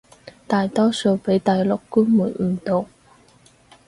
[0.47, 2.87] 大多數畀大陸官媒誤導